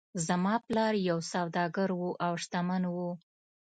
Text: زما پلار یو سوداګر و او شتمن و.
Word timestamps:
زما 0.27 0.53
پلار 0.65 0.93
یو 1.09 1.19
سوداګر 1.33 1.89
و 1.99 2.09
او 2.25 2.33
شتمن 2.43 2.83
و. 2.93 2.95